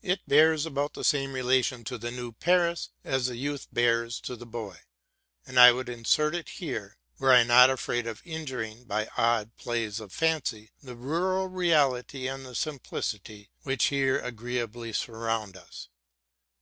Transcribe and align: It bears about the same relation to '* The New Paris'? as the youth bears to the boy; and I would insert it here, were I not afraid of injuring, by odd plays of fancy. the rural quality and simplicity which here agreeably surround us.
It 0.00 0.26
bears 0.26 0.64
about 0.64 0.94
the 0.94 1.04
same 1.04 1.34
relation 1.34 1.84
to 1.84 1.98
'* 1.98 1.98
The 1.98 2.10
New 2.10 2.32
Paris'? 2.32 2.88
as 3.04 3.26
the 3.26 3.36
youth 3.36 3.68
bears 3.70 4.18
to 4.22 4.36
the 4.36 4.46
boy; 4.46 4.78
and 5.46 5.60
I 5.60 5.70
would 5.70 5.90
insert 5.90 6.34
it 6.34 6.48
here, 6.48 6.96
were 7.18 7.30
I 7.30 7.42
not 7.42 7.68
afraid 7.68 8.06
of 8.06 8.22
injuring, 8.24 8.84
by 8.84 9.10
odd 9.18 9.54
plays 9.56 10.00
of 10.00 10.14
fancy. 10.14 10.70
the 10.82 10.96
rural 10.96 11.50
quality 11.50 12.26
and 12.26 12.56
simplicity 12.56 13.50
which 13.64 13.88
here 13.92 14.18
agreeably 14.18 14.94
surround 14.94 15.58
us. 15.58 15.90